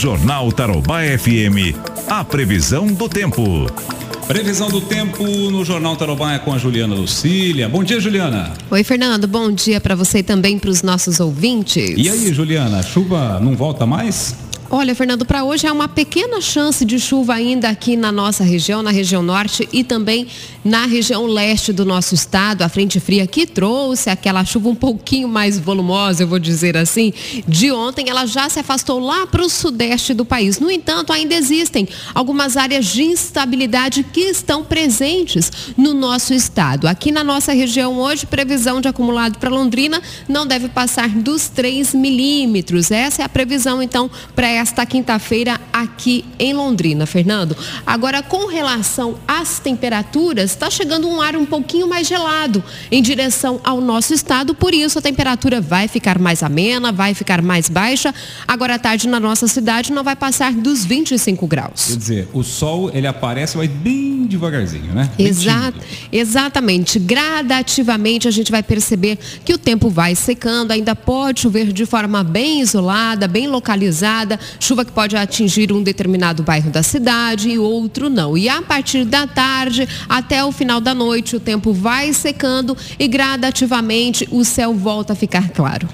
Jornal 0.00 0.50
Tarobá 0.50 1.00
FM. 1.02 1.76
A 2.08 2.24
previsão 2.24 2.86
do 2.86 3.06
tempo. 3.06 3.66
Previsão 4.26 4.70
do 4.70 4.80
tempo 4.80 5.22
no 5.50 5.62
Jornal 5.62 5.94
Tarobá 5.94 6.32
é 6.32 6.38
com 6.38 6.54
a 6.54 6.56
Juliana 6.56 6.94
Lucília. 6.94 7.68
Bom 7.68 7.84
dia, 7.84 8.00
Juliana. 8.00 8.54
Oi, 8.70 8.82
Fernando. 8.82 9.26
Bom 9.26 9.52
dia 9.52 9.78
para 9.78 9.94
você 9.94 10.20
e 10.20 10.22
também 10.22 10.58
para 10.58 10.70
os 10.70 10.82
nossos 10.82 11.20
ouvintes. 11.20 11.92
E 11.98 12.08
aí, 12.08 12.32
Juliana, 12.32 12.78
a 12.78 12.82
chuva 12.82 13.38
não 13.40 13.54
volta 13.54 13.84
mais? 13.84 14.34
Olha, 14.72 14.94
Fernando, 14.94 15.26
para 15.26 15.42
hoje 15.42 15.66
é 15.66 15.72
uma 15.72 15.88
pequena 15.88 16.40
chance 16.40 16.84
de 16.84 17.00
chuva 17.00 17.34
ainda 17.34 17.68
aqui 17.68 17.96
na 17.96 18.12
nossa 18.12 18.44
região, 18.44 18.84
na 18.84 18.92
região 18.92 19.20
norte 19.20 19.68
e 19.72 19.82
também 19.82 20.28
na 20.64 20.86
região 20.86 21.26
leste 21.26 21.72
do 21.72 21.84
nosso 21.84 22.14
estado. 22.14 22.62
A 22.62 22.68
frente 22.68 23.00
fria 23.00 23.26
que 23.26 23.48
trouxe 23.48 24.08
aquela 24.10 24.44
chuva 24.44 24.68
um 24.68 24.74
pouquinho 24.76 25.26
mais 25.26 25.58
volumosa, 25.58 26.22
eu 26.22 26.28
vou 26.28 26.38
dizer 26.38 26.76
assim, 26.76 27.12
de 27.48 27.72
ontem, 27.72 28.08
ela 28.08 28.26
já 28.26 28.48
se 28.48 28.60
afastou 28.60 29.00
lá 29.00 29.26
para 29.26 29.42
o 29.42 29.50
sudeste 29.50 30.14
do 30.14 30.24
país. 30.24 30.60
No 30.60 30.70
entanto, 30.70 31.12
ainda 31.12 31.34
existem 31.34 31.88
algumas 32.14 32.56
áreas 32.56 32.86
de 32.86 33.02
instabilidade 33.02 34.04
que 34.04 34.20
estão 34.20 34.62
presentes 34.62 35.50
no 35.76 35.92
nosso 35.94 36.32
estado. 36.32 36.86
Aqui 36.86 37.10
na 37.10 37.24
nossa 37.24 37.52
região 37.52 37.98
hoje, 37.98 38.24
previsão 38.24 38.80
de 38.80 38.86
acumulado 38.86 39.36
para 39.38 39.50
Londrina 39.50 40.00
não 40.28 40.46
deve 40.46 40.68
passar 40.68 41.08
dos 41.08 41.48
3 41.48 41.92
milímetros. 41.92 42.92
Essa 42.92 43.22
é 43.22 43.24
a 43.24 43.28
previsão, 43.28 43.82
então, 43.82 44.08
para 44.32 44.59
esta 44.60 44.84
quinta-feira 44.84 45.58
aqui 45.72 46.24
em 46.38 46.52
Londrina, 46.52 47.06
Fernando. 47.06 47.56
Agora, 47.86 48.22
com 48.22 48.46
relação 48.46 49.18
às 49.26 49.58
temperaturas, 49.58 50.50
está 50.50 50.70
chegando 50.70 51.08
um 51.08 51.20
ar 51.20 51.34
um 51.34 51.46
pouquinho 51.46 51.88
mais 51.88 52.06
gelado 52.06 52.62
em 52.90 53.02
direção 53.02 53.60
ao 53.64 53.80
nosso 53.80 54.12
estado, 54.12 54.54
por 54.54 54.74
isso 54.74 54.98
a 54.98 55.02
temperatura 55.02 55.60
vai 55.60 55.88
ficar 55.88 56.18
mais 56.18 56.42
amena, 56.42 56.92
vai 56.92 57.14
ficar 57.14 57.40
mais 57.40 57.68
baixa. 57.68 58.14
Agora 58.46 58.74
à 58.74 58.78
tarde 58.78 59.08
na 59.08 59.18
nossa 59.18 59.48
cidade 59.48 59.92
não 59.92 60.04
vai 60.04 60.14
passar 60.14 60.52
dos 60.52 60.84
25 60.84 61.46
graus. 61.46 61.86
Quer 61.86 61.96
dizer, 61.96 62.28
o 62.32 62.42
sol 62.42 62.90
ele 62.92 63.06
aparece, 63.06 63.56
mas 63.56 63.68
bem 63.70 64.26
devagarzinho, 64.26 64.92
né? 64.92 65.10
Exato, 65.18 65.78
exatamente. 66.12 66.98
Gradativamente 66.98 68.28
a 68.28 68.30
gente 68.30 68.50
vai 68.52 68.62
perceber 68.62 69.18
que 69.44 69.52
o 69.52 69.58
tempo 69.58 69.88
vai 69.88 70.14
secando, 70.14 70.70
ainda 70.70 70.94
pode 70.94 71.40
chover 71.40 71.72
de 71.72 71.86
forma 71.86 72.22
bem 72.22 72.60
isolada, 72.60 73.26
bem 73.26 73.48
localizada, 73.48 74.38
chuva 74.58 74.84
que 74.84 74.92
pode 74.92 75.16
atingir 75.16 75.72
um 75.72 75.82
determinado 75.82 76.42
bairro 76.42 76.70
da 76.70 76.82
cidade 76.82 77.50
e 77.50 77.58
outro 77.58 78.08
não. 78.08 78.36
E 78.36 78.48
a 78.48 78.62
partir 78.62 79.04
da 79.04 79.26
tarde 79.26 79.88
até 80.08 80.44
o 80.44 80.52
final 80.52 80.80
da 80.80 80.94
noite 80.94 81.36
o 81.36 81.40
tempo 81.40 81.72
vai 81.72 82.12
secando 82.12 82.76
e 82.98 83.06
gradativamente 83.06 84.28
o 84.30 84.44
céu 84.44 84.74
volta 84.74 85.12
a 85.12 85.16
ficar 85.16 85.50
claro. 85.50 85.88